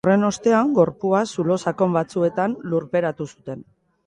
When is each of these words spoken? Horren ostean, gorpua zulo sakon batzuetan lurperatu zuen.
Horren 0.05 0.23
ostean, 0.27 0.71
gorpua 0.77 1.19
zulo 1.35 1.57
sakon 1.67 1.93
batzuetan 1.99 2.57
lurperatu 2.73 3.29
zuen. 3.31 3.63